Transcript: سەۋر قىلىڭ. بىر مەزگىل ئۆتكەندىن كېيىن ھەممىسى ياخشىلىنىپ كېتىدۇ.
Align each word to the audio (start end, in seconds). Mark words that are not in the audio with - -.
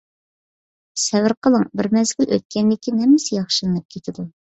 سەۋر 1.01 1.35
قىلىڭ. 1.47 1.65
بىر 1.81 1.89
مەزگىل 1.97 2.31
ئۆتكەندىن 2.37 2.79
كېيىن 2.87 3.03
ھەممىسى 3.03 3.37
ياخشىلىنىپ 3.37 3.87
كېتىدۇ. 3.97 4.27